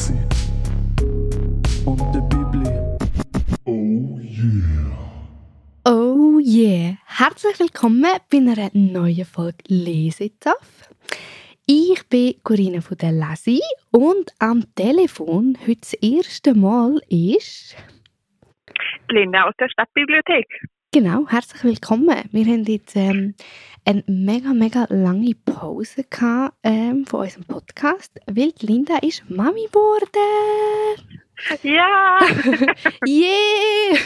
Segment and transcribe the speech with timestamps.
[0.00, 0.14] Lassi
[1.84, 2.70] und der Bibli.
[3.66, 4.96] Oh yeah.
[5.84, 6.96] Oh yeah!
[7.04, 10.88] Herzlich willkommen bei einer neuen Folge Lesetaf.
[11.66, 17.76] Ich bin Corinna von der Lesi und am Telefon heute das erste Mal ist.
[19.10, 20.46] Linda aus der Stadtbibliothek.
[20.92, 22.28] Genau, herzlich willkommen.
[22.32, 23.36] Wir haben jetzt ähm,
[23.84, 31.22] eine mega, mega lange Pause gehabt, ähm, von unserem Podcast, weil Linda ist Mami geworden.
[31.62, 32.20] Ja,
[33.06, 33.98] Yeah!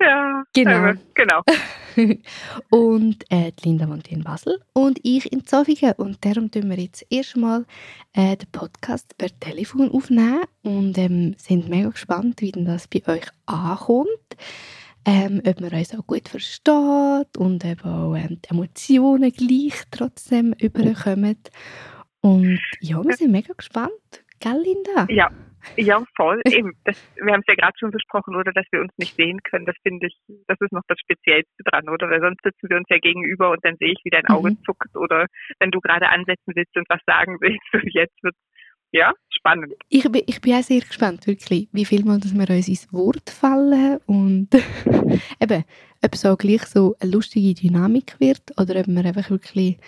[0.00, 0.44] ja.
[0.52, 0.86] Genau.
[0.86, 1.42] äh, genau.
[2.70, 5.94] und äh, die Linda wohnt in Basel und ich in Zofingen.
[5.96, 7.64] Und darum tun wir jetzt erstmal
[8.12, 13.02] äh, den Podcast per Telefon aufnehmen und ähm, sind mega gespannt, wie denn das bei
[13.06, 14.08] euch ankommt.
[15.06, 20.54] Ähm, ob man uns auch gut versteht und eben auch ähm, die Emotionen gleich trotzdem
[20.54, 21.36] überkommen.
[22.22, 24.23] Und ja, wir sind mega gespannt.
[24.44, 25.06] Gell, Linda?
[25.08, 25.30] Ja.
[25.76, 26.42] Ja, voll.
[26.46, 26.72] Eben.
[26.84, 29.64] Das, wir haben es ja gerade schon besprochen, oder, dass wir uns nicht sehen können.
[29.64, 30.14] Das finde ich,
[30.46, 32.10] das ist noch das Speziellste dran, oder?
[32.10, 34.58] Weil sonst sitzen wir uns ja gegenüber und dann sehe ich, wie dein Auge Mhm.
[34.66, 35.26] zuckt oder
[35.60, 37.64] wenn du gerade ansetzen willst und was sagen willst.
[37.72, 38.34] Und jetzt wird
[38.92, 39.72] ja spannend.
[39.88, 42.92] Ich bin, ich bin auch sehr gespannt, wirklich, wie viel Mal dass wir uns ins
[42.92, 44.48] Wort fallen und
[45.40, 45.64] eben,
[46.04, 49.78] ob es auch gleich so eine lustige Dynamik wird oder ob wir einfach wirklich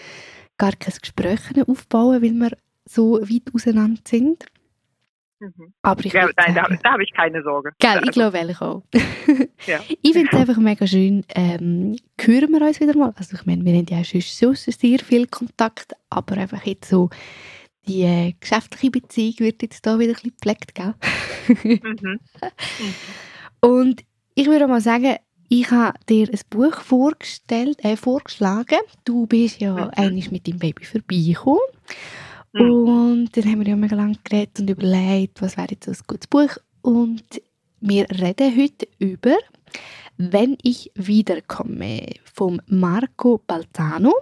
[0.58, 2.56] gar kein Gespräch aufbauen, weil wir
[2.88, 4.44] so weit auseinander sind.
[5.38, 5.74] Mhm.
[5.82, 7.72] Aber ich Ja, nein, da, sagen, da habe ich keine Sorge.
[7.78, 8.82] Gell, ich Also, glaube ehrlich auch.
[9.66, 9.80] Ja.
[10.00, 11.24] Ich finde es einfach mega schön.
[11.34, 13.12] Ähm, hören wir uns wieder mal.
[13.16, 17.10] Also ich meine, wir haben ja schon so sehr viel Kontakt, aber einfach jetzt so
[17.88, 20.94] die äh, geschäftliche Beziehung wird jetzt da wieder ein bisschen gepflegt, gell?
[21.82, 22.20] Mhm.
[23.60, 25.16] Und ich würde mal sagen,
[25.48, 28.78] ich habe dir ein Buch vorgestellt, äh, vorgeschlagen.
[29.04, 29.90] Du bist ja Mhm.
[29.96, 31.60] eigentlich mit deinem Baby vorbeigekommen.
[32.52, 32.70] Mhm.
[32.70, 35.98] Und dann haben wir ja mega lange geredet und überlegt, was wäre jetzt so ein
[36.06, 36.56] gutes Buch.
[36.82, 37.24] Und
[37.80, 39.36] wir reden heute über
[40.16, 44.12] «Wenn ich wiederkomme» vom Marco Balzano.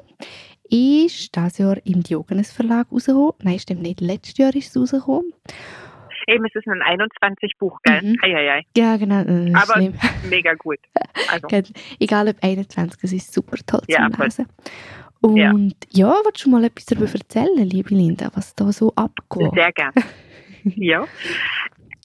[0.70, 3.32] Ist dieses Jahr im Diogenes Verlag rausgekommen.
[3.42, 4.00] Nein, stimmt nicht.
[4.00, 5.30] Letztes Jahr ist es rausgekommen.
[6.26, 8.00] Eben, es ist ein 21-Buch, gell?
[8.02, 8.16] Mhm.
[8.74, 9.20] Ja, genau.
[9.20, 9.94] äh, Aber- schlimm.
[10.28, 10.78] Mega gut.
[11.30, 11.48] Also,
[12.00, 14.24] Egal ob 21, es ist super toll Ja, voll.
[14.26, 14.46] Lesen.
[15.24, 15.52] Und Ja.
[15.90, 19.52] ja, willst du mal etwas darüber erzählen, liebe Linda, was da so abgeht?
[19.54, 19.92] Sehr gern.
[20.64, 21.06] ja.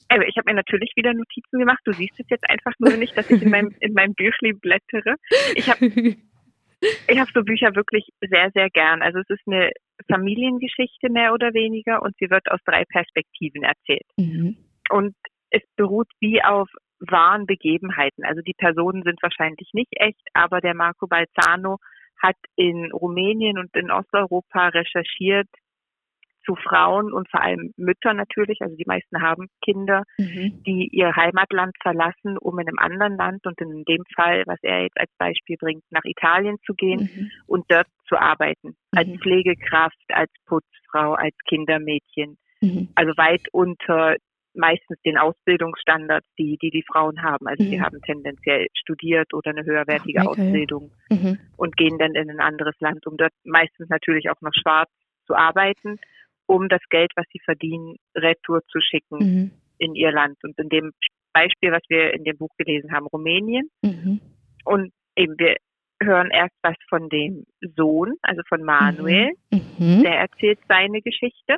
[0.08, 1.80] Also ich habe mir natürlich wieder Notizen gemacht.
[1.84, 5.16] Du siehst es jetzt einfach nur nicht, dass ich in meinem, in meinem Büchli blättere.
[5.54, 9.02] Ich habe ich hab so Bücher wirklich sehr, sehr gern.
[9.02, 9.70] Also es ist eine
[10.10, 14.06] Familiengeschichte mehr oder weniger und sie wird aus drei Perspektiven erzählt.
[14.16, 14.56] mhm.
[14.88, 15.14] Und
[15.50, 16.70] es beruht wie auf
[17.00, 18.24] wahren Begebenheiten.
[18.24, 21.76] Also die Personen sind wahrscheinlich nicht echt, aber der Marco Balzano
[22.22, 25.48] hat in Rumänien und in Osteuropa recherchiert
[26.44, 30.62] zu Frauen und vor allem Müttern natürlich, also die meisten haben Kinder, Mhm.
[30.66, 34.82] die ihr Heimatland verlassen, um in einem anderen Land und in dem Fall, was er
[34.82, 37.30] jetzt als Beispiel bringt, nach Italien zu gehen Mhm.
[37.46, 38.74] und dort zu arbeiten.
[38.92, 39.18] Als Mhm.
[39.20, 42.88] Pflegekraft, als Putzfrau, als Kindermädchen Mhm.
[42.94, 44.16] also weit unter
[44.60, 47.48] meistens den Ausbildungsstandards, die die, die Frauen haben.
[47.48, 47.82] Also die Mhm.
[47.82, 50.26] haben tendenziell studiert oder eine höherwertige Ach.
[50.26, 51.38] Ausbildung Mhm.
[51.56, 54.90] und gehen dann in ein anderes Land, um dort meistens natürlich auch noch schwarz
[55.26, 55.98] zu arbeiten,
[56.46, 59.50] um das Geld, was sie verdienen, retour zu schicken Mhm.
[59.78, 60.36] in ihr Land.
[60.44, 60.92] Und in dem
[61.32, 63.70] Beispiel, was wir in dem Buch gelesen haben, Rumänien.
[63.82, 64.20] Mhm.
[64.64, 65.56] Und eben wir
[66.02, 67.44] hören erst was von dem
[67.76, 70.02] Sohn, also von Manuel, Mhm.
[70.02, 71.56] der erzählt seine Geschichte.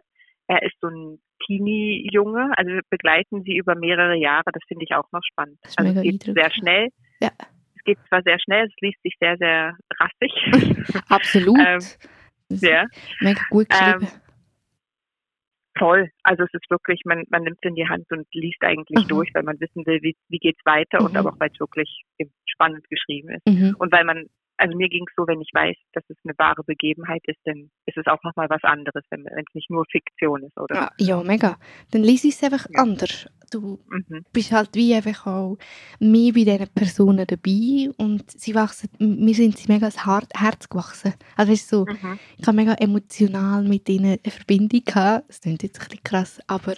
[0.49, 4.45] Er ist so ein Teenie-Junge, also wir begleiten sie über mehrere Jahre.
[4.53, 5.59] Das finde ich auch noch spannend.
[5.77, 6.89] Also es geht sehr schnell.
[7.21, 7.31] Ja.
[7.77, 10.33] Es geht zwar sehr schnell, es liest sich sehr, sehr rassig.
[11.09, 11.59] Absolut.
[11.59, 11.81] Ähm,
[12.51, 12.85] ja,
[13.21, 14.07] Mega gut geschrieben.
[15.79, 16.11] toll.
[16.23, 19.09] Also es ist wirklich, man, man nimmt es in die Hand und liest eigentlich Mhm.
[19.09, 21.17] durch, weil man wissen will, wie, wie geht's weiter und Mhm.
[21.19, 22.03] aber auch, weil es wirklich
[22.47, 23.47] spannend geschrieben ist.
[23.49, 23.75] mhm.
[23.79, 24.27] Und weil man,
[24.63, 27.71] also mir ging es so, wenn ich weiß, dass es eine wahre Begebenheit ist, dann
[27.87, 30.75] ist es auch nochmal was anderes, wenn es nicht nur Fiktion ist, oder?
[30.77, 31.59] ja, ja, mega.
[31.91, 32.83] Dann liest es einfach Ja.
[32.83, 33.27] anders.
[33.51, 34.25] Du Mhm.
[34.33, 35.59] bist halt wie einfach auch
[36.01, 41.13] mehr bei diesen Personen dabei und sie wachsen, mir sind sie mega Hart- Herz gewachsen.
[41.37, 42.19] Also weißt du, so, Mhm.
[42.39, 45.29] ich habe mega emotional mit ihnen eine Verbindung gehabt.
[45.29, 46.75] Das klingt jetzt ein bisschen krass, aber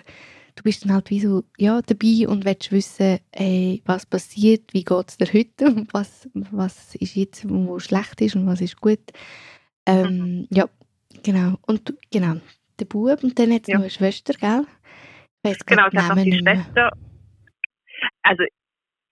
[0.57, 4.85] du bist dann halt wie so ja, dabei und willst wissen, ey, was passiert, wie
[4.85, 8.81] geht es dir heute und was, was ist jetzt, wo schlecht ist und was ist
[8.81, 9.01] gut.
[9.87, 10.69] Ähm, Ja,
[11.23, 11.59] genau.
[11.67, 12.37] Und du- genau,
[12.79, 13.75] der Bub und dann jetzt Ja.
[13.77, 14.65] noch eine Schwester, gell?
[15.43, 16.39] Weiss Genau, es hat noch die.
[16.39, 16.91] Schwester.
[18.23, 18.45] Also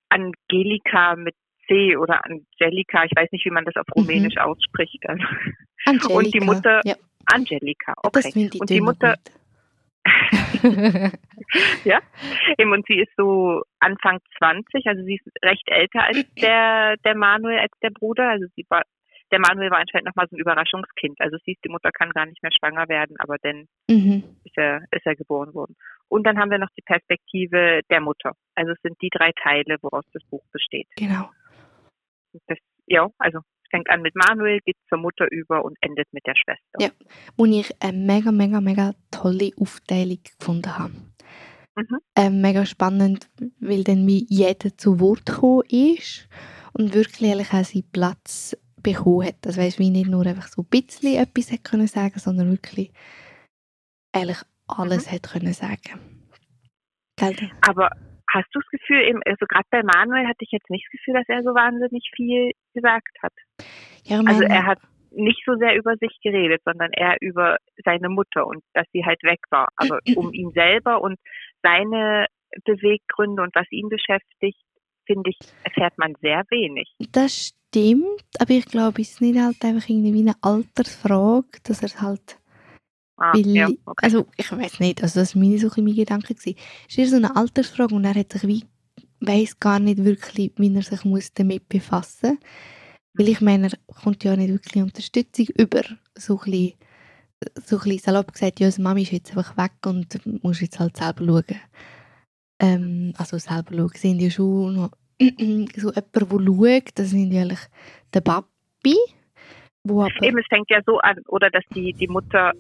[0.08, 1.34] Angelika mit
[1.66, 4.02] C oder Angelika, ich weiß nicht, wie man das auf Mhm.
[4.02, 4.98] Rumänisch ausspricht.
[5.06, 5.22] Also.
[5.86, 6.14] Angelika.
[6.14, 6.94] Und die Mutter- Ja.
[7.26, 8.50] Angelika, okay.
[8.58, 9.16] Und die Mutter,
[11.84, 12.00] ja,
[12.58, 17.58] und sie ist so Anfang 20, also sie ist recht älter als der, der Manuel,
[17.58, 18.30] als der Bruder.
[18.30, 18.82] Also sie war,
[19.30, 21.20] der Manuel war anscheinend nochmal so ein Überraschungskind.
[21.20, 24.24] Also sie ist, die Mutter kann gar nicht mehr schwanger werden, aber dann mhm.
[24.44, 25.76] ist er, ist er geboren worden.
[26.08, 28.32] Und dann haben wir noch die Perspektive der Mutter.
[28.54, 30.88] Also es sind die drei Teile, woraus das Buch besteht.
[30.96, 31.30] Genau.
[32.46, 36.26] Das, ja, also es fängt an mit Manuel, geht zur Mutter über und endet mit
[36.26, 36.78] der Schwester.
[36.78, 36.88] Ja,
[37.36, 40.92] wo ich eine mega, mega, mega tolle Aufteilung gefunden habe.
[41.74, 41.98] Mhm.
[42.16, 43.28] Ähm, mega spannend,
[43.60, 46.28] weil dann wie jeder zu Wort gekommen ist
[46.74, 49.36] und wirklich ehrlich auch seinen Platz bekommen hat.
[49.42, 52.92] Das weißt wie nicht nur einfach so ein bisschen etwas hat können sagen, sondern wirklich
[54.12, 55.98] eigentlich alles hat können sagen.
[57.16, 57.34] Gell?
[57.62, 57.90] Aber
[58.30, 61.14] hast du das Gefühl, eben, also gerade bei Manuel hatte ich jetzt nicht das Gefühl,
[61.14, 63.32] dass er so wahnsinnig viel gesagt hat.
[64.04, 64.78] Ja, Also er hat
[65.14, 69.22] nicht so sehr über sich geredet, sondern eher über seine Mutter und dass sie halt
[69.22, 69.68] weg war.
[69.76, 71.18] Aber um ihn selber und
[71.62, 72.26] seine
[72.64, 74.58] Beweggründe und was ihn beschäftigt,
[75.06, 76.88] finde ich, erfährt man sehr wenig.
[77.12, 81.82] das stimmt, aber ich glaube, es ist nicht halt einfach irgendwie wie eine Altersfrage, dass
[81.82, 82.38] er halt
[83.18, 84.06] Ah, ja, okay.
[84.06, 86.34] Also ich weiß nicht, also das war meine, so ein mein Gedanke.
[86.34, 88.64] Es ist eher so eine Altersfrage und er hat sich wie,
[89.20, 92.38] weiss gar nicht wirklich, wie er sich muss damit befassen
[93.14, 95.82] Weil ich meine, er kommt ja nicht wirklich Unterstützung über.
[96.14, 96.78] So ein bisschen,
[97.56, 100.96] so ein bisschen salopp gesagt, ja, Mami ist jetzt einfach weg und muss jetzt halt
[100.96, 101.60] selber schauen.
[102.60, 107.42] Ähm, also selber schauen, sind ja schon noch so jemand, der schaut, das sind ja
[107.42, 107.66] eigentlich
[108.14, 108.96] der Papi,
[109.84, 110.22] wo aber...
[110.22, 112.52] Eben, es fängt ja so an, oder dass die, die Mutter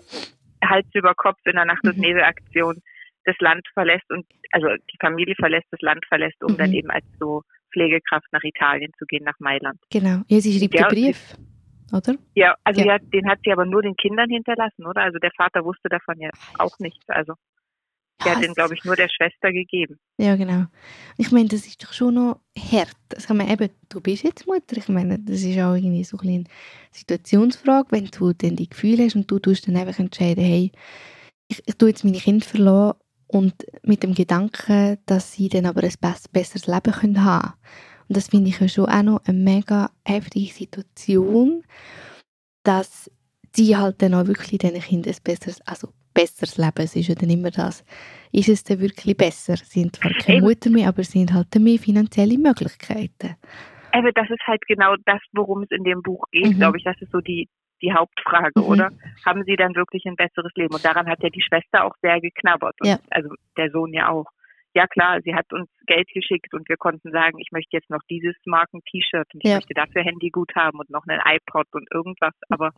[0.64, 2.02] Hals über Kopf in der Nacht- und Mhm.
[2.02, 2.82] Nebelaktion
[3.24, 6.76] das Land verlässt und also die Familie verlässt, das Land verlässt, um dann Mhm.
[6.76, 9.78] eben als so Pflegekraft nach Italien zu gehen, nach Mailand.
[9.90, 11.36] Genau, ja, sie schreibt Ja, den Brief,
[11.92, 12.14] oder?
[12.34, 12.86] Ja, also Ja.
[12.86, 12.98] ja.
[12.98, 15.02] den hat sie aber nur den Kindern hinterlassen, oder?
[15.02, 17.08] Also der Vater wusste davon ja auch nichts.
[17.08, 17.34] Also
[18.24, 19.98] der hat den, glaube ich, nur der Schwester gegeben.
[20.16, 20.66] Ja, genau.
[21.18, 22.94] Ich meine, das ist doch schon noch hart.
[23.08, 24.76] Das kann man eben, du bist jetzt Mutter.
[24.76, 26.44] Ich meine, das ist auch irgendwie so ein eine
[26.92, 30.70] Situationsfrage, wenn du dann die Gefühle hast und du tust dann einfach entscheiden, hey,
[31.48, 32.98] ich, ich tue jetzt meine Kinder verlassen
[33.32, 37.54] und mit dem Gedanken, dass sie dann aber ein bess- besseres Leben können haben
[38.08, 41.64] Und das finde ich ja schon auch noch eine mega heftige Situation,
[42.62, 43.10] dass
[43.54, 47.14] sie halt dann auch wirklich diesen Kindern ein besseres, also besseres Leben, es ist ja
[47.14, 47.84] dann immer das,
[48.32, 49.56] ist es dann wirklich besser?
[49.56, 50.46] Sie sind zwar keine Eben.
[50.46, 53.36] Mutter mehr, aber sie sind halt mehr finanzielle Möglichkeiten.
[53.92, 56.58] Aber das ist halt genau das, worum es in dem Buch geht, Mhm.
[56.58, 56.84] glaube ich.
[56.84, 57.48] Das ist so die,
[57.82, 58.64] die Hauptfrage, Mhm.
[58.64, 58.90] oder?
[59.26, 60.74] Haben sie dann wirklich ein besseres Leben?
[60.74, 62.74] Und daran hat ja die Schwester auch sehr geknabbert.
[62.80, 62.98] Und Ja.
[63.10, 64.26] Also der Sohn ja auch.
[64.74, 68.00] Ja klar, sie hat uns Geld geschickt und wir konnten sagen, ich möchte jetzt noch
[68.08, 69.56] dieses Marken-T-Shirt und ich Ja.
[69.56, 72.32] möchte dafür Handygut haben und noch einen iPod und irgendwas.
[72.48, 72.70] Aber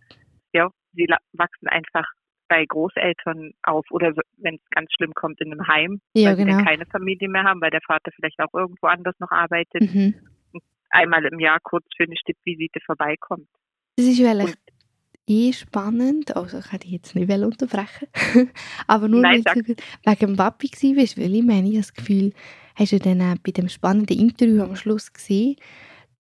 [0.53, 2.05] ja, sie wachsen einfach
[2.49, 6.45] bei Großeltern auf oder wenn es ganz schlimm kommt in einem Heim, Ja, weil sie
[6.45, 6.57] genau.
[6.59, 10.15] dann keine Familie mehr haben, weil der Vater vielleicht auch irgendwo anders noch arbeitet, Mhm.
[10.91, 13.49] einmal im Jahr kurz für eine Stippvisite vorbeikommt.
[13.99, 14.57] Eigentlich Und-
[15.27, 18.09] eh spannend, also ich hätte jetzt nicht unterbrechen
[18.87, 19.75] aber nur Nein, weil du
[20.05, 22.33] wegen dem Papi bist, weil ich meine, ich habe das Gefühl,
[22.77, 25.57] hast du dann auch bei dem spannenden Interview am Schluss gesehen,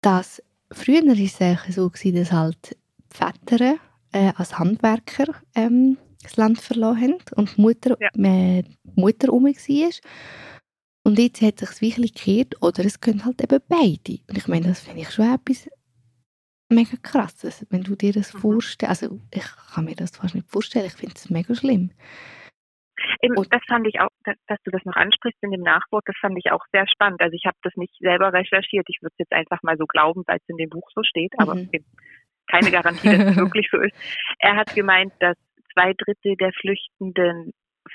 [0.02, 2.78] dass früher ist es eigentlich so gewesen, dass halt
[3.14, 3.78] die Väter
[4.12, 8.10] äh, als Handwerker ähm, das Land verloren haben und die Mutter, Ja.
[8.22, 9.90] äh, die Mutter rum war.
[11.04, 14.20] Und jetzt hat sich wirklich gekehrt, oder es können halt eben beide.
[14.28, 15.68] Und ich meine, das finde ich schon etwas
[16.70, 18.40] mega krasses, wenn du dir das Mhm.
[18.40, 18.90] vorstellst.
[19.04, 21.92] Also ich kann mir das fast nicht vorstellen, ich finde es mega schlimm.
[23.22, 26.16] Eben, Und- das fand ich auch, dass, du das noch ansprichst in dem Nachwort, das
[26.20, 27.22] fand ich auch sehr spannend.
[27.22, 30.24] Also ich habe das nicht selber recherchiert, ich würde es jetzt einfach mal so glauben,
[30.28, 31.70] weil es in dem Buch so steht, aber Mhm.
[32.48, 33.96] keine Garantie, dass es wirklich so ist.
[34.40, 35.38] Er hat gemeint, dass
[35.74, 37.52] zwei Drittel der Flüchtenden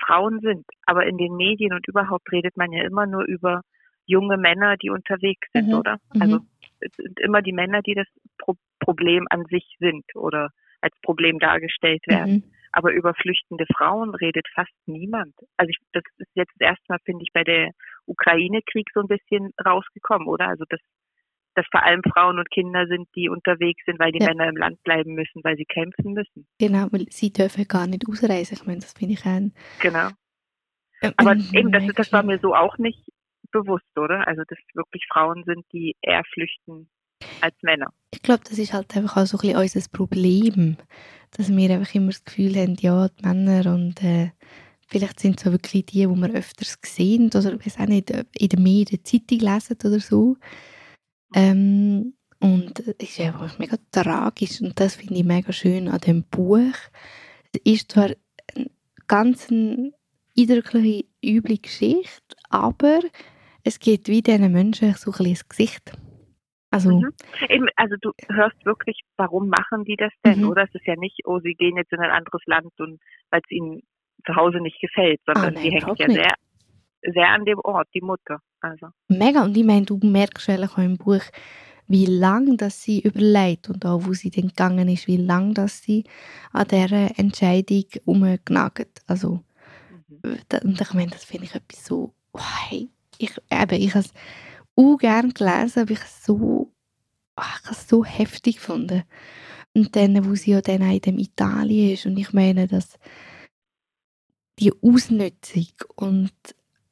[0.07, 3.61] Frauen sind, aber in den Medien und überhaupt redet man ja immer nur über
[4.07, 5.75] junge Männer, die unterwegs sind, Mhm.
[5.75, 5.97] oder?
[6.15, 6.23] Mhm.
[6.23, 6.43] Also es
[6.97, 8.07] sind immer die Männer, die das
[8.39, 10.51] Pro Problem an sich sind oder
[10.83, 12.33] als Problem dargestellt werden.
[12.33, 12.53] Mhm.
[12.73, 15.35] Aber über flüchtende Frauen redet fast niemand.
[15.57, 17.71] Also ich, das ist jetzt das erste Mal, finde ich, bei der
[18.07, 20.49] Ukraine-Krieg so ein bisschen rausgekommen, oder?
[20.49, 20.81] Also dass,
[21.55, 24.29] dass vor allem Frauen und Kinder sind, die unterwegs sind, weil die Ja.
[24.29, 26.47] Männer im Land bleiben müssen, weil sie kämpfen müssen.
[26.59, 28.59] Genau, weil sie dürfen gar nicht ausreisen.
[28.61, 29.55] Ich meine, das finde ich ein...
[29.81, 30.09] Genau.
[31.17, 33.09] Aber eben, das, das war mir so auch nicht
[33.55, 34.27] bewusst, oder?
[34.27, 36.89] Also dass wirklich Frauen sind, die eher flüchten
[37.41, 37.93] als Männer.
[38.13, 40.77] Ich glaube, das ist halt einfach auch so ein bisschen unser Problem,
[41.37, 44.31] dass wir einfach immer das Gefühl haben, ja, die Männer und äh,
[44.87, 48.11] vielleicht sind es so wirklich die, die wir öfters sehen oder ich weiß auch nicht,
[48.11, 50.37] in der Medien, Zeitung lesen oder so.
[51.35, 56.25] Ähm, und es ist einfach mega tragisch und das finde ich mega schön an dem
[56.25, 56.75] Buch.
[57.65, 58.11] ist zwar
[58.55, 58.71] eine
[59.07, 63.01] ganz eindrückliche, üble Geschichte, aber
[63.65, 65.93] es geht wie diesen Menschen so ein bisschen ins Gesicht.
[66.71, 67.11] Also, Mhm.
[67.49, 70.49] Eben, also du hörst wirklich, warum machen die das denn, Mhm.
[70.49, 70.65] oder?
[70.65, 73.51] Es ist ja nicht, oh, sie gehen jetzt in ein anderes Land und weil es
[73.51, 73.83] ihnen
[74.27, 76.17] zu Hause nicht gefällt, sondern Ah, sie hängt ja nicht.
[76.17, 76.35] sehr,
[77.15, 78.41] sehr an dem Ort, die Mutter.
[78.61, 78.89] Also.
[79.09, 79.45] mega.
[79.45, 81.23] Und ich meine, du merkst eigentlich auch im Buch,
[81.87, 85.83] wie lange dass sie überlegt und auch wo sie dann gegangen ist, wie lange dass
[85.83, 86.05] sie
[86.53, 89.01] an dieser Entscheidung umgenagelt.
[89.07, 89.41] Also,
[89.91, 90.39] Mhm.
[90.65, 94.13] und ich meine, das finde ich etwas so, oh, hey, ich, eben, ich habe es
[94.77, 96.73] auch gerne gelesen, aber ich so,
[97.37, 99.05] ach, ich habe es so heftig gefunden.
[99.75, 102.99] Und dann, wo sie ja dann auch in dem Italien ist und ich meine, dass
[104.59, 105.67] die Ausnutzung
[105.97, 106.33] und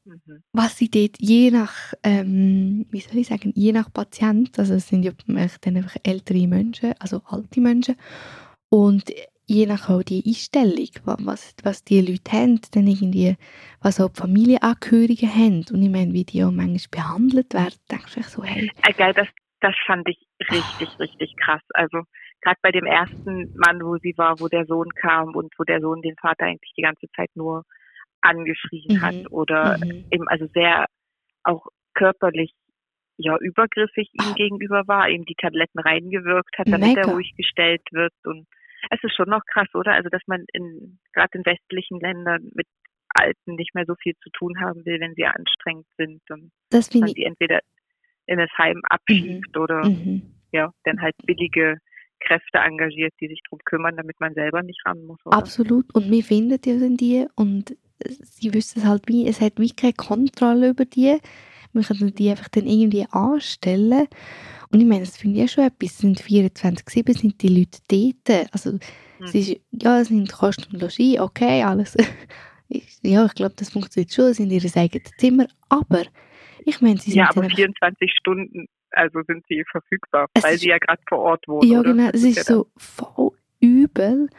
[0.05, 0.43] Mhm.
[0.53, 4.89] was sie dort je nach, ähm, wie soll ich sagen, je nach Patient, also es
[4.89, 7.95] sind ja dann einfach ältere Menschen, also alte Menschen,
[8.69, 9.13] und
[9.47, 13.37] je nach auch die Einstellung, wa- was, was die Leute haben, dann irgendwie,
[13.83, 18.15] was auch die Familienangehörigen haben, und ich meine, wie die auch manchmal behandelt werden, denkst
[18.15, 19.29] du so, hey, Äh, geil, das,
[19.61, 20.19] das fand ich
[20.51, 21.63] richtig, richtig krass.
[21.75, 22.03] Also
[22.41, 25.81] gerade bei dem ersten Mann, wo sie war, wo der Sohn kam und wo der
[25.81, 27.65] Sohn den Vater eigentlich die ganze Zeit nur
[28.21, 29.03] angeschrien Mhm.
[29.03, 30.07] hat oder mhm.
[30.11, 30.87] eben also sehr
[31.45, 32.53] auch körperlich
[33.19, 34.35] ja übergriffig ihm Ah.
[34.35, 37.03] gegenüber war, ihm die Tabletten reingewirkt hat, damit Mega.
[37.03, 38.47] er ruhig gestellt wird und
[38.91, 39.93] es ist schon noch krass, oder?
[39.93, 42.67] Also dass man in gerade in westlichen Ländern mit
[43.09, 46.93] Alten nicht mehr so viel zu tun haben will, wenn sie anstrengend sind und das
[46.95, 47.61] man sie entweder
[48.27, 50.35] in das Heim abschiebt oder mhm.
[50.53, 51.79] ja, dann halt billige
[52.21, 55.19] Kräfte engagiert, die sich drum kümmern, damit man selber nicht ran muss.
[55.25, 55.37] Oder?
[55.37, 55.93] Absolut.
[55.95, 59.71] Und wir finden ja dann die und sie wissen es halt wie, es hat wie
[59.71, 61.19] keine Kontrolle über die.
[61.73, 64.07] Wir können die einfach dann irgendwie anstellen.
[64.71, 65.91] Und ich meine, das finde ich ja schon etwas.
[65.93, 67.79] Es sind 24-7 sind die Leute
[68.27, 68.49] dort.
[68.53, 68.79] Also,
[69.21, 69.41] es Hm.
[69.41, 71.97] ist, ja, es sind Kosten und Logis, okay, alles.
[72.75, 74.27] Ich- ja, ich glaube, das funktioniert schon.
[74.31, 75.47] Es sind ihre eigenen Zimmer.
[75.69, 76.05] Aber,
[76.65, 80.55] ich meine, sie sind Ja, aber einfach 24 Stunden, also sind sie verfügbar, Es weil
[80.55, 81.71] ist- sie ja gerade vor Ort wohnen.
[81.71, 82.11] Ja, genau.
[82.11, 84.31] Das Es ist ja so voll übel.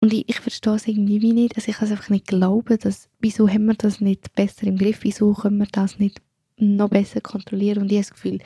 [0.00, 1.54] Und ich, ich verstehe es irgendwie wie nicht.
[1.56, 4.78] Also ich kann es einfach nicht glauben, dass, wieso haben wir das nicht besser im
[4.78, 5.00] Griff?
[5.02, 6.22] Wieso können wir das nicht
[6.56, 7.82] noch besser kontrollieren?
[7.82, 8.38] Und ich habe das Gefühl,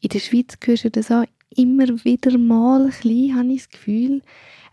[0.00, 1.24] in der Schweiz hörst du das auch
[1.56, 4.22] immer wieder mal ein bisschen, habe ich das Gefühl.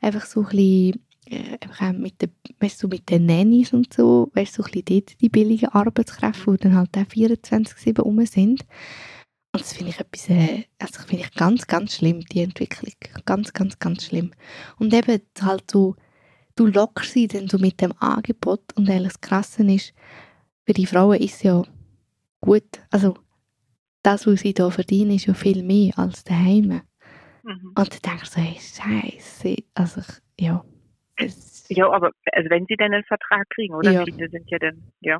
[0.01, 4.57] Einfach so ein bisschen, äh, mit den, weißt du, mit den Nannies und so, weißt
[4.57, 8.65] du, so ein bisschen dort die billigen Arbeitskräfte, die dann halt auch 24-7 rum sind.
[9.51, 12.93] Und das finde ich etwas, äh, also finde ich ganz, ganz schlimm, die Entwicklung.
[13.25, 14.31] Ganz, ganz, ganz schlimm.
[14.77, 15.95] Und eben halt so,
[16.55, 19.93] du lockst sie dann so mit dem Angebot und eigentlich das Krasse ist,
[20.65, 21.63] für die Frauen ist es ja
[22.45, 23.15] gut, also
[24.03, 26.81] das, was sie da verdienen, ist ja viel mehr als daheim.
[27.43, 27.73] Mhm.
[27.75, 30.63] Und dann denkst du so, hey, scheiße, also ich- ja.
[31.17, 33.91] Es, Ja, aber also wenn sie denn einen Vertrag kriegen, oder?
[33.91, 34.03] Ja.
[34.03, 35.19] Viele sind ja dann, ja,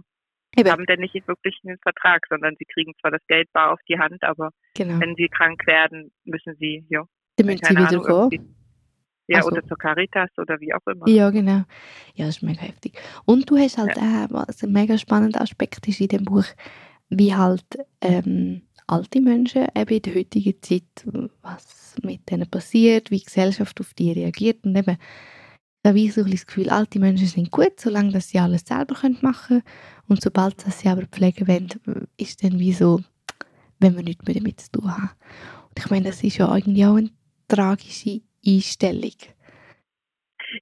[0.58, 3.80] eben, haben dann nicht wirklich einen Vertrag, sondern sie kriegen zwar das Geld bar auf
[3.88, 5.00] die Hand, aber genau.
[5.00, 7.04] wenn sie krank werden, müssen sie, ja,
[7.38, 8.32] Dann müssen sie wieder Ahnung,
[9.28, 11.08] ja, Also- oder zur Caritas oder wie auch immer.
[11.08, 11.64] Ja, genau.
[12.14, 13.00] Ja, das ist mega heftig.
[13.26, 16.46] Und du hast halt auch, was ein mega spannender Aspekt ist in dem Buch,
[17.10, 17.66] wie halt
[18.02, 21.06] ähm, alte Menschen eben in der heutigen Zeit,
[21.42, 24.98] was mit denen passiert, wie die Gesellschaft auf die reagiert und eben,
[25.84, 28.66] da habe ich so ein das Gefühl, alte Menschen sind gut, solange dass sie alles
[28.66, 29.62] selber können machen
[30.08, 31.70] und sobald dass sie aber pflegen wollen,
[32.18, 33.02] ist dann wie so,
[33.80, 35.12] wenn wir nichts mehr damit zu tun haben.
[35.70, 37.12] Und ich meine, das ist ja irgendwie auch eine
[37.48, 39.14] tragische Einstellung.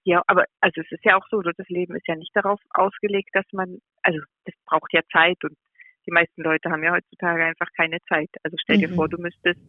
[0.03, 3.29] Ja, aber also es ist ja auch so, das Leben ist ja nicht darauf ausgelegt,
[3.33, 5.55] dass man, also das braucht ja Zeit und
[6.05, 8.29] die meisten Leute haben ja heutzutage einfach keine Zeit.
[8.43, 8.95] Also stell dir Mhm.
[8.95, 9.59] vor, du müsstest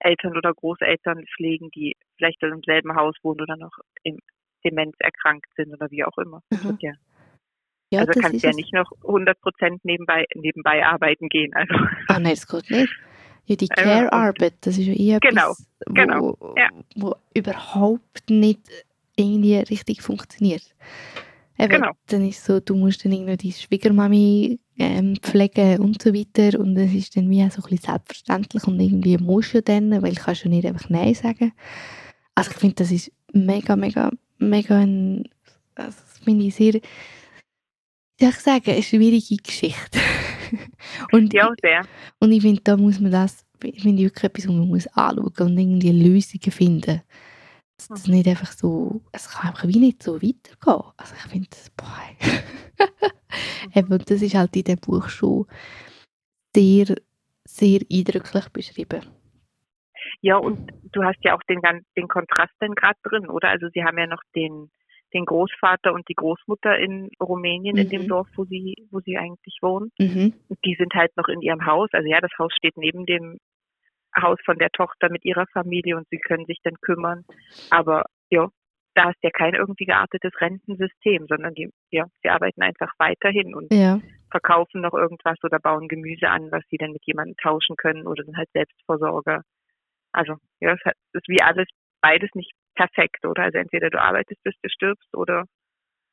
[0.00, 3.72] Eltern oder Großeltern pflegen, die vielleicht im selben Haus wohnen oder noch
[4.02, 4.18] im
[4.64, 6.42] Demenz erkrankt sind oder wie auch immer.
[6.50, 6.92] Wird ja,
[7.90, 11.52] Ja, also kannst ist ja nicht noch 100 Prozent nebenbei, nebenbei arbeiten gehen.
[11.54, 11.74] Also
[12.08, 12.92] Ah nein, das geht nicht.
[13.46, 16.70] Ja, die und- Care-Arbeit, das ist ja eher Genau, etwas, wo, genau, ja.
[16.96, 18.60] wo überhaupt nicht
[19.16, 20.74] irgendwie richtig funktioniert.
[21.58, 21.92] Eben, Genau.
[22.08, 26.76] Dann ist so, du musst dann irgendwie die Schwiegermami ähm, pflegen und so weiter und
[26.76, 30.14] es ist dann wie auch so ein bisschen selbstverständlich und irgendwie musst du dann, weil
[30.14, 31.52] du kannst ja nicht einfach Nein sagen.
[32.34, 35.24] Also ich finde, das ist mega, mega, mega ein,
[35.76, 39.98] also das finde ich sehr, soll ich sagen, eine schwierige Geschichte.
[41.12, 41.86] und ja, sehr.
[42.18, 45.32] und ich finde, da muss man das, ich finde wirklich etwas, was man muss anschauen
[45.50, 47.02] und irgendwie Lösungen finden.
[47.76, 50.92] Dass das nicht einfach so, es kann einfach wie nicht so weitergehen.
[50.96, 52.00] Also ich finde das, boah.
[53.74, 55.46] Eben, das ist halt in dem Buch schon
[56.54, 56.94] sehr,
[57.44, 59.02] sehr eindrücklich beschrieben.
[60.20, 61.60] Ja, und du hast ja auch den,
[61.96, 63.48] den Kontrast dann gerade drin, oder?
[63.48, 64.70] Also sie haben ja noch den,
[65.12, 68.08] den Großvater und die Großmutter in Rumänien, in dem Mhm.
[68.08, 69.90] Dorf, wo sie, wo sie eigentlich wohnen.
[69.98, 70.34] Mhm.
[70.64, 71.88] Die sind halt noch in ihrem Haus.
[71.92, 73.38] Also ja, das Haus steht neben dem
[74.20, 77.24] Haus von der Tochter mit ihrer Familie und sie können sich dann kümmern.
[77.70, 78.48] Aber ja,
[78.94, 83.72] da ist ja kein irgendwie geartetes Rentensystem, sondern die, ja, sie arbeiten einfach weiterhin und
[83.72, 84.00] Ja.
[84.30, 88.24] verkaufen noch irgendwas oder bauen Gemüse an, was sie dann mit jemandem tauschen können oder
[88.24, 89.42] sind halt Selbstversorger.
[90.12, 90.80] Also ja, es
[91.12, 91.66] ist wie alles
[92.00, 93.44] beides nicht perfekt, oder?
[93.44, 95.44] Also entweder du arbeitest, bis du stirbst oder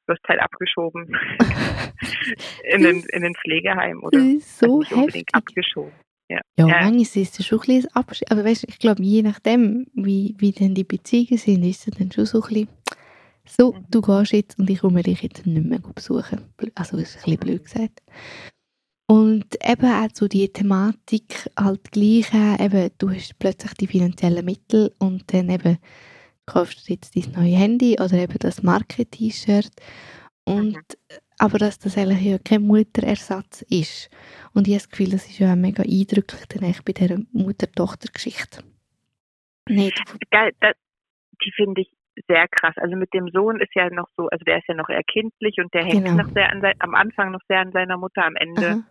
[0.07, 1.07] wirst halt abgeschoben
[2.63, 5.33] in den, in den Pflegeheim oder so nicht unbedingt heftig.
[5.33, 5.93] abgeschoben.
[6.31, 6.39] Ja.
[6.57, 6.81] Ja, Ja.
[6.81, 8.31] manchmal ist es schon ein bisschen Abschied.
[8.31, 12.11] Aber weißt, ich glaube, je nachdem, wie, wie dann die Beziehungen sind, ist es dann
[12.11, 12.67] schon so ein bisschen,
[13.47, 13.85] so, Mhm.
[13.89, 16.39] du gehst jetzt und ich komme dich jetzt nicht mehr besuchen.
[16.75, 18.01] Also, ist ein bisschen blöd gesagt.
[19.07, 24.93] Und eben auch so die Thematik halt gleich, eben, du hast plötzlich die finanziellen Mittel
[24.99, 25.77] und dann eben
[26.45, 29.69] kaufst du jetzt dein neues Handy oder eben das Marke-T-Shirt.
[30.45, 30.81] Und, Mhm.
[31.41, 34.11] Aber dass das eigentlich ja kein Mutterersatz ist.
[34.53, 38.63] Und ich habe das Gefühl, das ist ja auch mega eindrücklich dann bei dieser Mutter-Tochter-Geschichte.
[39.67, 39.99] Nicht?
[40.29, 40.75] Geil, das,
[41.43, 41.91] die finde ich
[42.27, 42.75] sehr krass.
[42.77, 45.57] Also mit dem Sohn ist ja noch so, also der ist ja noch eher kindlich
[45.57, 46.23] und der hängt Genau.
[46.23, 48.23] noch sehr an sein, am Anfang noch sehr an seiner Mutter.
[48.23, 48.83] Am Ende Aha.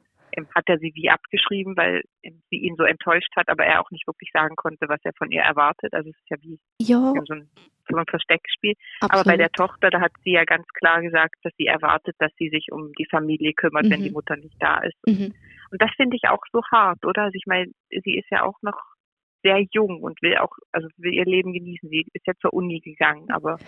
[0.55, 2.03] Hat er sie wie abgeschrieben, weil
[2.51, 5.31] sie ihn so enttäuscht hat, aber er auch nicht wirklich sagen konnte, was er von
[5.31, 5.93] ihr erwartet.
[5.95, 7.49] Also es ist ja wie Ja, so ein,
[7.89, 8.75] so ein Versteckspiel.
[9.01, 9.13] absolut.
[9.13, 12.33] Aber bei der Tochter, da hat sie ja ganz klar gesagt, dass sie erwartet, dass
[12.39, 14.05] sie sich um die Familie kümmert, wenn Mhm.
[14.05, 14.97] die Mutter nicht da ist.
[15.07, 15.35] mhm.
[15.73, 17.23] Und das finde ich auch so hart, oder?
[17.25, 18.79] Also ich meine, sie ist ja auch noch
[19.43, 21.89] sehr jung und will auch, also will ihr Leben genießen.
[21.89, 23.59] Sie ist ja zur Uni gegangen, aber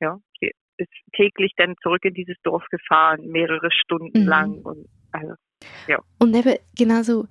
[0.00, 4.26] ja, sie ist täglich dann zurück in dieses Dorf gefahren, mehrere Stunden Mhm.
[4.28, 5.34] lang und also
[6.18, 7.26] Und eben genauso,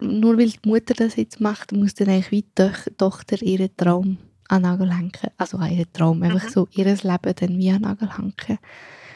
[0.00, 3.74] nur weil die Mutter das jetzt macht, muss dann eigentlich wie die Toch- Tochter ihren
[3.76, 4.18] Traum
[4.48, 5.12] an den Nagel hängen.
[5.36, 6.52] Also an ihren Traum, einfach Mhm.
[6.52, 8.58] so ihr Leben dann wie an den Nagel hängen.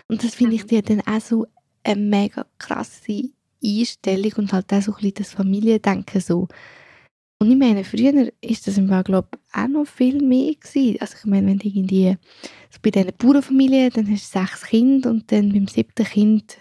[0.09, 0.66] Und das finde ich Mhm.
[0.68, 1.46] die hat dann auch so
[1.85, 3.30] eine mega krasse
[3.64, 6.48] Einstellung und halt auch so ein bisschen das Familiendenken so.
[7.42, 10.98] Und ich meine, früher ist das im Fall, glaube ich, auch noch viel mehr gewesen.
[11.00, 12.16] Also ich meine, wenn du irgendwie,
[12.70, 16.59] so bei diesen Bauernfamilien, dann hast du sechs Kinder und dann beim siebten Kind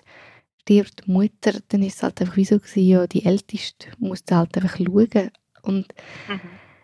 [0.70, 4.36] stirbt die Mutter, dann ist es halt einfach wie so gewesen, ja, die Älteste musste
[4.36, 5.32] halt einfach schauen.
[5.64, 5.88] Und
[6.28, 6.42] mhm.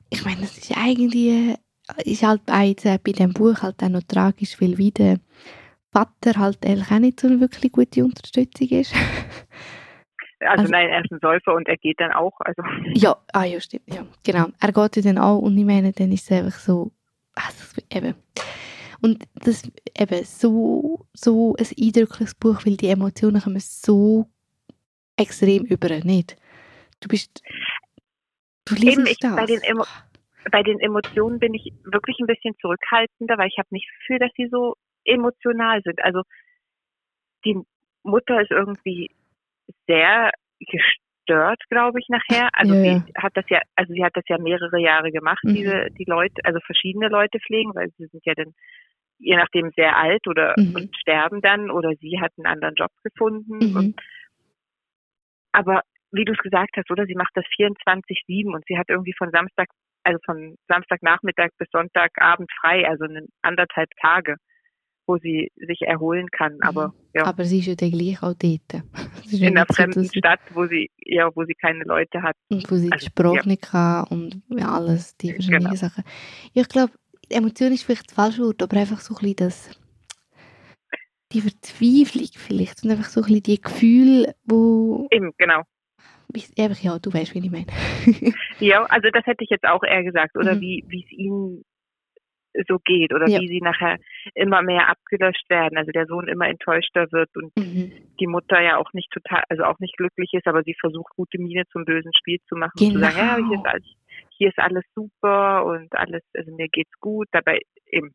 [0.09, 1.55] ich meine, das ist eigentlich,
[2.03, 5.19] ist halt äh, bei diesem Buch halt auch noch tragisch, weil wie der
[5.91, 8.93] Vater halt eigentlich auch nicht so eine wirklich gute Unterstützung ist.
[10.39, 12.33] also, Also- nein, er ist ein Säufer und er geht dann auch.
[12.39, 14.47] Also ja, ah ja, stimmt, ja, genau.
[14.59, 16.91] Er geht dann auch und ich meine, dann ist es einfach so,
[17.35, 18.15] also eben.
[19.05, 19.63] Und das
[19.97, 24.25] eben so, so ein eindrückliches Buch, weil die Emotionen kommen so
[25.17, 26.35] extrem über, nicht?
[27.01, 27.41] Du bist,
[28.65, 29.35] du liest Eben, ich- das.
[29.35, 29.85] bei den Emo-
[30.51, 34.19] bei den Emotionen bin ich wirklich ein bisschen zurückhaltender, weil ich habe nicht das Gefühl,
[34.19, 35.99] dass sie so emotional sind.
[36.03, 36.21] Also
[37.45, 37.59] die
[38.03, 39.09] Mutter ist irgendwie
[39.87, 42.49] sehr gestört, glaube ich, nachher.
[42.53, 45.53] Also Ja, sie hat das ja, also sie hat das ja mehrere Jahre gemacht, Mhm.
[45.53, 48.53] diese die Leute, also verschiedene Leute pflegen, weil sie sind ja dann
[49.19, 50.75] je nachdem sehr alt oder Mhm.
[50.75, 53.75] und sterben dann oder sie hat einen anderen Job gefunden Mhm.
[53.77, 54.01] und
[55.51, 57.05] aber wie du es gesagt hast, oder?
[57.05, 59.67] Sie macht das 24-7 und sie hat irgendwie von Samstag,
[60.03, 64.35] also von Samstagnachmittag bis Sonntagabend frei, also eine anderthalb Tage,
[65.07, 66.57] wo sie sich erholen kann.
[66.61, 68.83] Aber ja, Aber sie ist ja dann gleich auch dort.
[69.31, 72.35] In einer so, fremden sie- Stadt, wo sie, ja, wo sie keine Leute hat.
[72.49, 73.45] Und wo sie die Also, Sprache ja.
[73.45, 75.75] nicht kann und alles, die verschiedenen Genau.
[75.75, 76.03] Sachen.
[76.53, 76.93] Ich glaube,
[77.29, 79.79] Emotion ist vielleicht das falsche Wort, aber einfach so ein bisschen das,
[81.31, 85.63] die Verzweiflung vielleicht und einfach so ein bisschen die Gefühle, wo, Eben, genau.
[86.57, 87.65] einfach, ja, du weißt, wie ich meine.
[88.59, 90.61] Ja, also das hätte ich jetzt auch eher gesagt, oder Mhm.
[90.61, 91.63] wie, wie es ihnen
[92.69, 93.41] so geht oder Ja.
[93.41, 93.97] wie sie nachher
[94.33, 95.77] immer mehr abgelöscht werden.
[95.77, 97.91] Also der Sohn immer enttäuschter wird und mhm.
[98.17, 101.37] die Mutter ja auch nicht total, also auch nicht glücklich ist, aber sie versucht gute
[101.37, 103.59] Miene zum bösen Spiel zu machen und zu sagen, ja, hier Genau.
[103.59, 103.83] ist alles,
[104.37, 107.27] hier ist alles super und alles, also mir geht's gut.
[107.31, 107.59] Dabei
[107.91, 108.11] eben,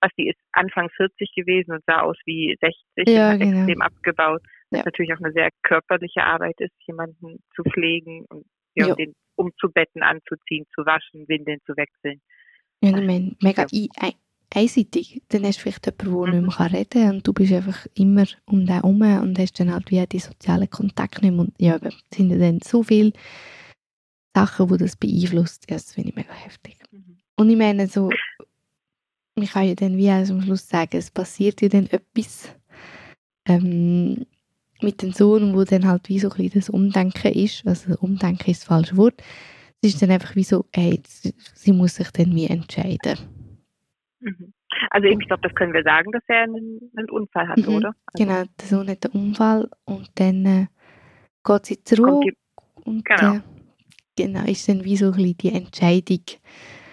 [0.00, 3.58] was sie ist Anfang 40 gewesen und sah aus wie 60 Ja, und hat genau.
[3.58, 4.42] extrem abgebaut.
[4.70, 4.78] Ja.
[4.78, 10.02] Was natürlich auch eine sehr körperliche Arbeit ist, jemanden zu pflegen und ja, den umzubetten,
[10.02, 12.20] anzuziehen, zu waschen, Windeln zu wechseln.
[12.82, 13.68] Ja, ich meine, mega Ja.
[13.72, 14.12] ein, ein,
[14.54, 15.22] einseitig.
[15.28, 16.46] Dann hast du vielleicht jemanden, der Mhm.
[16.46, 19.72] nicht mehr reden kann und du bist einfach immer um den herum und hast dann
[19.72, 21.40] halt wie die sozialen Kontakte nicht mehr.
[21.40, 21.78] Und ja,
[22.14, 23.12] sind dann so viele
[24.34, 25.70] Sachen, die das beeinflusst.
[25.70, 26.78] Das finde ich mega heftig.
[27.36, 28.10] Und ich meine, so,
[29.34, 32.54] ich kann ja dann wie auch am Schluss sagen, es passiert ja dann etwas
[33.46, 34.26] ähm,
[34.82, 37.66] mit dem Sohn, wo dann halt wie so ein bisschen das Umdenken ist.
[37.66, 39.22] Also Umdenken ist das falsche Wort.
[39.82, 43.18] Es ist dann einfach wie so, hey, sie- muss sich dann wie entscheiden.
[44.20, 44.52] Mhm.
[44.90, 47.94] Also ich glaube, das können wir sagen, dass er einen, einen Unfall hat, Mhm, oder?
[48.12, 50.66] Also Genau, der Sohn hat einen Unfall und dann äh,
[51.44, 52.36] geht sie zurück die,
[52.84, 53.36] und Genau.
[53.36, 53.40] äh,
[54.26, 56.24] genau, ist dann wie so ein bisschen die Entscheidung.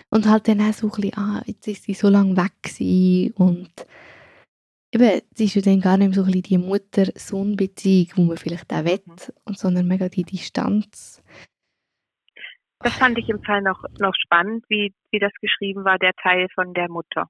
[0.10, 3.34] Und halt dann auch so ein bisschen, ah, jetzt ist sie so lange weg gewesen
[3.36, 3.70] und
[4.94, 8.72] eben, es ist ja dann gar nicht so ein bisschen die Mutter-Sohn-Beziehung, die man vielleicht
[8.72, 9.16] auch will, Mhm.
[9.46, 11.22] und sondern mega die Distanz.
[12.84, 16.48] das fand ich im Fall noch, noch spannend, wie, wie das geschrieben war, der Teil
[16.56, 17.30] von der Mutter.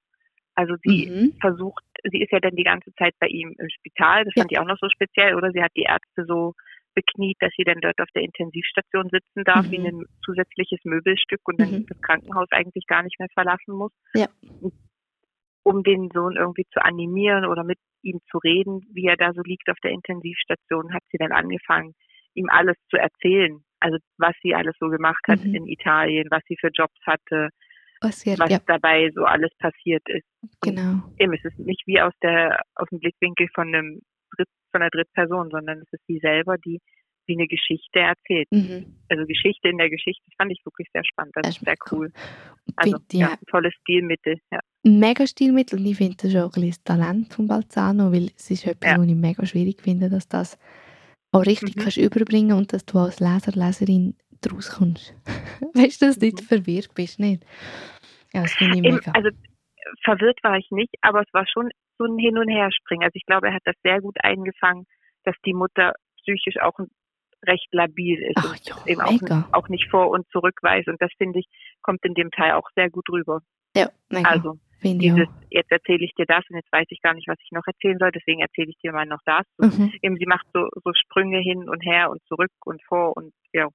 [0.54, 1.34] Also sie Mhm.
[1.40, 4.42] versucht, sie ist ja dann die ganze Zeit bei ihm im Spital, das Ja.
[4.42, 5.52] fand ich auch noch so speziell, oder?
[5.52, 6.54] Sie hat die Ärzte so
[6.98, 9.86] bekniet, dass sie dann dort auf der Intensivstation sitzen darf, wie Mhm.
[9.86, 11.86] ein zusätzliches Möbelstück und dann Mhm.
[11.88, 13.92] das Krankenhaus eigentlich gar nicht mehr verlassen muss.
[14.16, 14.28] Ja.
[15.64, 19.42] Um den Sohn irgendwie zu animieren oder mit ihm zu reden, wie er da so
[19.44, 21.94] liegt auf der Intensivstation, hat sie dann angefangen,
[22.34, 23.60] ihm alles zu erzählen.
[23.80, 25.54] Also was sie alles so gemacht hat Mhm.
[25.56, 27.50] in Italien, was sie für Jobs hatte,
[28.02, 30.26] Was was ja, dabei so alles passiert ist.
[30.62, 31.04] genau.
[31.20, 34.02] Eben, es ist nicht wie aus der aus dem Blickwinkel von einem
[34.38, 36.80] Dritt, von einer Drittperson, sondern es ist sie selber, die
[37.30, 38.48] wie eine Geschichte erzählt.
[38.52, 38.96] Mhm.
[39.10, 41.34] Also Geschichte in der Geschichte, das fand ich wirklich sehr spannend.
[41.36, 42.08] Das Das ist sehr cool.
[42.08, 42.12] cool.
[42.78, 44.38] Also Find, ja, ja, tolles Stilmittel.
[44.52, 44.60] Ja.
[44.84, 48.50] mega Stilmittel und ich finde, das ist auch ein bisschen Talent von Balzano, weil es
[48.50, 48.98] ist etwas, Ja.
[48.98, 50.58] was ich mega schwierig finde, dass das
[51.34, 51.82] auch richtig Mhm.
[51.82, 55.14] kannst überbringen und dass du als Leser, Leserin daraus kommst.
[55.74, 56.46] weißt du, dass du nicht Mhm.
[56.46, 57.44] verwirrt bist, nicht?
[58.34, 59.12] Ja, das finde ich mega.
[59.12, 59.30] also
[60.04, 63.04] verwirrt war ich nicht, aber es war schon so ein Hin- und Herspringen.
[63.04, 64.86] Also ich glaube, er hat das sehr gut eingefangen,
[65.24, 66.78] dass die Mutter psychisch auch
[67.46, 70.88] recht labil ist Ach und ja, eben auch, auch nicht vor und zurück weiß.
[70.88, 71.46] Und das finde ich,
[71.82, 73.42] kommt in dem Teil auch sehr gut rüber.
[73.76, 74.30] Ja, mega.
[74.30, 77.52] Also dieses, jetzt erzähle ich dir das und jetzt weiß ich gar nicht, was ich
[77.52, 79.46] noch erzählen soll, deswegen erzähle ich dir mal noch das.
[79.58, 79.94] Und Mhm.
[80.02, 83.68] eben, sie macht so, so Sprünge hin und her und zurück und vor und ja.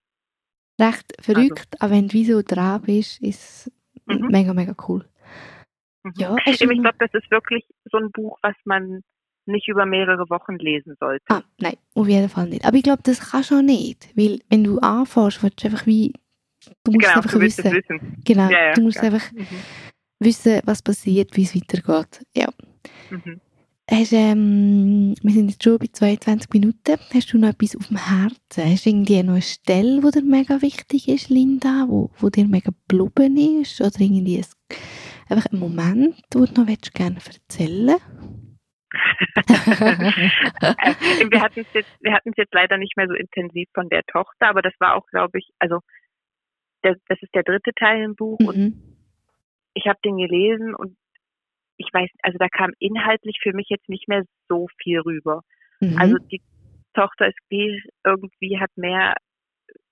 [0.80, 3.70] Recht verrückt, aber wenn du so dran bist, ist
[4.06, 4.28] Mhm.
[4.30, 5.04] mega, mega cool.
[6.04, 6.12] Mhm.
[6.16, 9.02] Ja, Eben, ich glaube, das ist wirklich so ein Buch, was man
[9.46, 11.24] nicht über mehrere Wochen lesen sollte.
[11.28, 12.64] Ah, nein, auf jeden Fall nicht.
[12.64, 14.08] Aber ich glaube, das kannst du auch nicht.
[14.16, 16.12] Weil, wenn du anfängst, willst du einfach wie.
[16.84, 17.76] Du musst genau, einfach du willst es wissen.
[18.00, 18.22] wissen.
[18.24, 19.02] Genau, Ja, ja, du musst ja.
[19.02, 19.46] einfach Mhm.
[20.20, 22.24] wissen, was passiert, wie es weitergeht.
[22.36, 22.48] Ja.
[23.10, 23.40] Mhm.
[23.90, 26.96] Hast, ähm, wir sind jetzt schon bei 22 Minuten.
[27.12, 28.70] Hast du noch etwas auf dem Herzen?
[28.72, 32.46] Hast du irgendwie noch eine Stelle, die dir mega wichtig ist, Linda, wo, wo dir
[32.46, 33.80] mega geblieben ist?
[33.80, 34.46] Oder irgendwie ein,
[35.32, 37.96] einfach ein Moment, wo du noch willst, gerne erzählen
[39.36, 43.88] Äh, wir hatten es jetzt, wir hatten es jetzt leider nicht mehr so intensiv von
[43.88, 45.80] der Tochter, aber das war auch, glaube ich, also
[46.84, 48.96] der, das ist der dritte Teil im Buch und mhm.
[49.74, 50.96] ich habe den gelesen und
[51.76, 55.42] ich weiß, also da kam inhaltlich für mich jetzt nicht mehr so viel rüber.
[55.80, 55.96] Mhm.
[55.98, 56.42] Also die
[56.94, 59.14] Tochter ist wie irgendwie hat mehr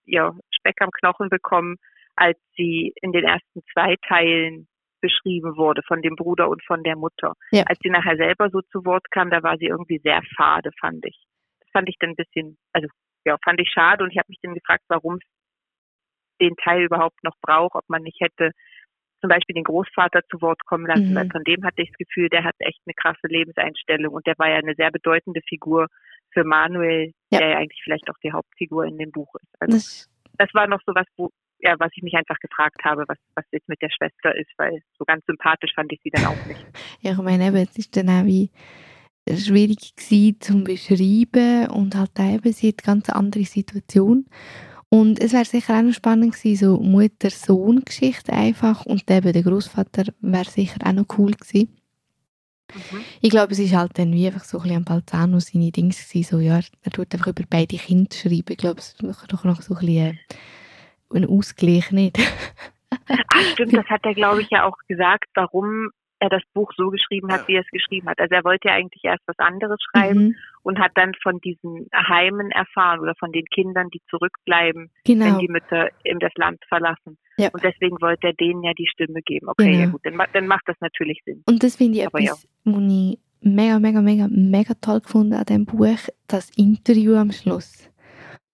[0.04, 1.76] ja, Speck am Knochen bekommen,
[2.16, 4.68] als sie in den ersten zwei Teilen
[5.00, 7.34] beschrieben wurde von dem Bruder und von der Mutter.
[7.52, 7.64] Ja.
[7.66, 11.04] Als sie nachher selber so zu Wort kam, da war sie irgendwie sehr fade, fand
[11.06, 11.16] ich.
[11.60, 12.88] Das fand ich dann ein bisschen, also
[13.24, 15.20] ja, fand ich schade und ich habe mich dann gefragt, warum es
[16.40, 18.52] den Teil überhaupt noch braucht, ob man nicht hätte
[19.20, 21.14] zum Beispiel den Großvater zu Wort kommen lassen, Mhm.
[21.14, 24.34] weil von dem hatte ich das Gefühl, der hat echt eine krasse Lebenseinstellung und der
[24.38, 25.88] war ja eine sehr bedeutende Figur
[26.32, 27.40] für Manuel, Ja.
[27.40, 29.54] der ja eigentlich vielleicht auch die Hauptfigur in dem Buch ist.
[29.60, 31.28] Also das, das war noch so was, wo,
[31.62, 34.82] ja, was ich mich einfach gefragt habe, was, was jetzt mit der Schwester ist, weil
[34.98, 36.60] so ganz sympathisch fand ich sie dann auch nicht.
[37.00, 38.50] Ja, ich meine, eben, es ist dann auch wie
[39.28, 44.26] schwierig gewesen zum Beschreiben und halt eben, sie hat eine ganz andere Situation.
[44.88, 50.12] Und es wäre sicher auch noch spannend gewesen, so Mutter-Sohn-Geschichte einfach und eben der Großvater
[50.20, 51.76] wäre sicher auch noch cool gewesen.
[52.74, 53.00] Mhm.
[53.20, 56.08] Ich glaube, es ist halt dann wie einfach so ein bisschen am Balzano seine Dings
[56.08, 58.50] gewesen, so, ja, er tut einfach über beide Kinder schreiben.
[58.50, 60.18] Ich glaube, es ist doch doch noch so ein bisschen
[61.12, 62.18] ein Ausgleich, nicht?
[63.08, 65.90] Ach stimmt, das hat er, glaube ich, ja auch gesagt, warum
[66.22, 68.18] er das Buch so geschrieben hat, wie er es geschrieben hat.
[68.20, 70.34] Also er wollte ja eigentlich erst was anderes schreiben Mhm.
[70.62, 75.24] und hat dann von diesen Heimen erfahren oder von den Kindern, die zurückbleiben, Genau.
[75.24, 77.16] wenn die Mütter eben das Land verlassen.
[77.38, 77.48] Ja.
[77.54, 79.48] Und deswegen wollte er denen ja die Stimme geben.
[79.48, 79.92] Okay, ja Genau.
[79.92, 81.42] gut, dann, dann macht das natürlich Sinn.
[81.46, 85.44] Und das finde ich Aber etwas, was ich mega, mega, mega, mega toll gefunden an
[85.46, 85.96] diesem Buch,
[86.28, 87.90] das Interview am Schluss.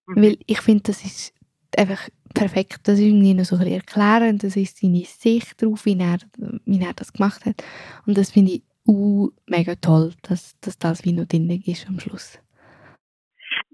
[0.06, 0.22] Mhm.
[0.22, 1.34] Weil ich finde, das ist
[1.78, 2.80] einfach perfekt.
[2.84, 6.18] Das ist irgendwie noch so ein bisschen erklärend, das ist seine Sicht darauf, wie er,
[6.64, 7.62] wie er das gemacht hat.
[8.06, 11.98] Und das finde ich uh, mega toll, dass, dass das wie noch drin ist am
[12.00, 12.40] Schluss.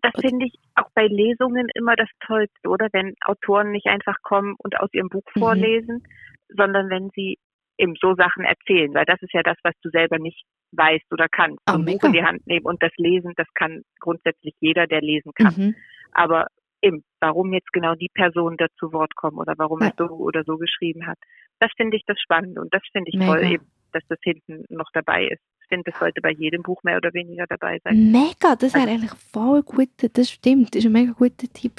[0.02, 2.88] Das finde ich auch bei Lesungen immer das Tollste, oder?
[2.92, 5.40] Wenn Autoren nicht einfach kommen und aus ihrem Buch Mhm.
[5.40, 6.02] vorlesen,
[6.48, 7.38] sondern wenn sie
[7.78, 11.28] eben so Sachen erzählen, weil das ist ja das, was du selber nicht weißt oder
[11.28, 11.58] kannst.
[11.66, 15.00] Ah, Ein Buch in die Hand nehmen und das lesen, das kann grundsätzlich jeder, der
[15.02, 15.54] lesen kann.
[15.56, 15.74] Mhm.
[16.12, 16.46] Aber
[16.82, 19.88] eben, warum jetzt genau die Person da zu Wort kommt oder warum Ja.
[19.88, 21.18] er so oder so geschrieben hat,
[21.60, 23.34] das finde ich das Spannende und das finde ich Mega.
[23.36, 23.44] toll.
[23.44, 25.42] Eben dass das hinten noch dabei ist.
[25.60, 28.10] Ich finde, das sollte bei jedem Buch mehr oder weniger dabei sein.
[28.10, 31.74] Mega, das wäre Also- eigentlich voll gut, das stimmt, das ist ein mega guter Tipp.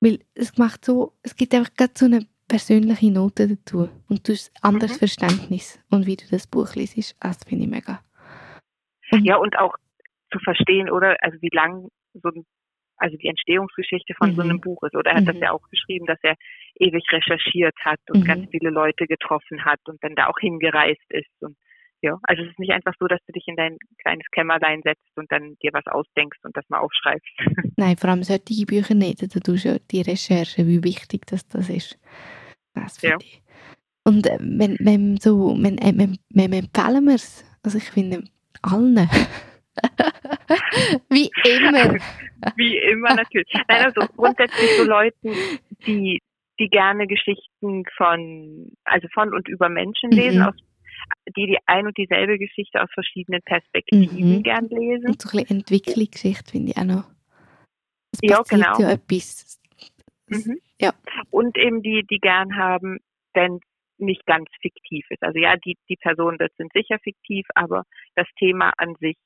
[0.00, 4.32] Weil es macht so, es gibt einfach gerade so eine persönliche Note dazu und du
[4.32, 4.98] hast ein anderes Mhm.
[4.98, 8.00] Verständnis und wie du das Buch liest, das finde ich mega.
[9.20, 9.76] Ja, und auch
[10.32, 11.16] zu verstehen, oder?
[11.22, 12.44] Also wie lang so ein,
[13.02, 14.50] also die Entstehungsgeschichte von so Mhm.
[14.50, 14.94] einem Buch ist.
[14.94, 15.42] Oder er hat das Mhm.
[15.42, 16.36] ja auch geschrieben, dass er
[16.78, 18.26] ewig recherchiert hat und Mhm.
[18.26, 21.30] ganz viele Leute getroffen hat und dann da auch hingereist ist.
[21.40, 21.56] Und
[22.00, 25.10] ja, also es ist nicht einfach so, dass du dich in dein kleines Kämmerlein setzt
[25.16, 27.28] und dann dir was ausdenkst und das mal aufschreibst.
[27.76, 31.46] Nein, vor allem solche Bücher nicht, da tust du ja die Recherche, wie wichtig das,
[31.48, 31.98] das ist.
[32.74, 33.16] Das Ja.
[33.20, 33.42] ich.
[34.04, 38.24] Und äh, wenn, wenn so, wenn, äh, wenn, wenn empfehlen wir es, also ich finde,
[38.62, 39.08] allen.
[41.08, 41.98] wie immer.
[42.56, 43.52] Wie immer natürlich.
[43.68, 45.36] Nein, also grundsätzlich so Leuten,
[45.86, 46.20] die,
[46.58, 50.46] die gerne Geschichten von, also von und über Menschen lesen, Mhm.
[50.48, 50.54] aus,
[51.36, 54.42] die die ein und dieselbe Geschichte aus verschiedenen Perspektiven Mhm.
[54.42, 55.06] gern lesen.
[55.06, 57.04] Und so ein bisschen Entwicklungsgeschichte finde ich auch noch.
[58.12, 58.76] Es Ja, genau.
[58.80, 59.60] ja etwas.
[60.26, 60.58] Mhm.
[60.80, 60.92] Ja.
[61.30, 62.98] Und eben die, die gern haben,
[63.34, 63.62] wenn es
[63.98, 65.22] nicht ganz fiktiv ist.
[65.22, 67.84] Also ja, die, die Personen das sind sicher fiktiv, aber
[68.16, 69.16] das Thema an sich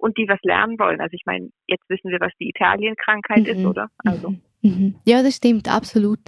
[0.00, 1.00] und die was lernen wollen.
[1.00, 3.66] Also ich meine, jetzt wissen wir, was die Italienkrankheit ist, Mhm.
[3.66, 3.90] oder?
[3.98, 4.40] Also Mhm.
[4.62, 4.94] Mhm.
[5.06, 6.20] Ja, das stimmt, absolut.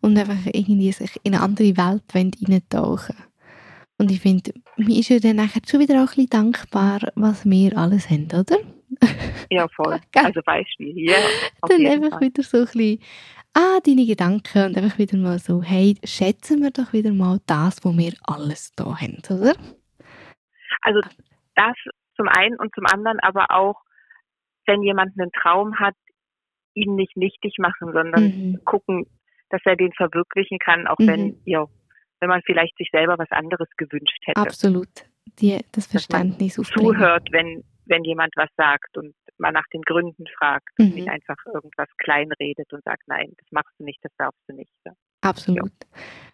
[0.00, 3.16] Und einfach irgendwie sich in eine andere Welt wollen reintauchen
[3.98, 7.44] Und ich finde, mir ist ja dann nachher schon wieder auch ein bisschen dankbar, was
[7.44, 8.58] wir alles haben, oder?
[9.50, 9.98] ja voll.
[10.14, 10.92] Also Beispiel.
[10.96, 11.16] Ja,
[11.68, 12.20] dann einfach Fall.
[12.28, 12.98] wieder so ein bisschen,
[13.54, 17.84] ah, deine Gedanken und einfach wieder mal so, hey, schätzen wir doch wieder mal das,
[17.84, 19.54] wo wir alles da haben, oder?
[20.82, 21.00] Also
[21.56, 21.74] das
[22.16, 23.80] zum einen und zum anderen aber auch,
[24.66, 25.94] wenn jemand einen Traum hat,
[26.74, 28.60] ihn nicht nichtig machen, sondern Mhm.
[28.64, 29.06] gucken,
[29.50, 31.06] dass er den verwirklichen kann, auch Mhm.
[31.06, 31.66] wenn, ja,
[32.20, 34.40] wenn man vielleicht sich selber was anderes gewünscht hätte.
[34.40, 34.88] Absolut.
[35.40, 36.54] Die, das Dass man Verständnis.
[36.54, 40.94] Zuhört, wenn, wenn jemand was sagt und man nach den Gründen fragt und Mhm.
[40.94, 44.70] nicht einfach irgendwas kleinredet und sagt, nein, das machst du nicht, das darfst du nicht.
[44.86, 44.92] Ja.
[45.22, 45.72] Absolut.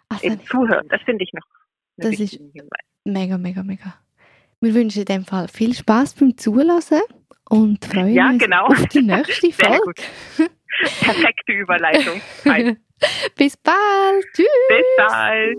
[0.09, 1.47] Also, Eben zuhören, das finde ich noch
[1.97, 2.69] Das ist- Hinweis.
[3.05, 3.95] mega, mega, mega.
[4.61, 7.01] Wir wünschen in dem Fall viel Spaß beim Zulassen
[7.49, 8.67] und freuen Ja, uns genau.
[8.67, 10.03] auf die nächste Folge.
[11.01, 12.21] Perfekte Überleitung.
[12.45, 12.77] Bis
[13.37, 14.25] Bis bald.
[14.35, 14.47] Tschüss.
[14.99, 15.57] bald.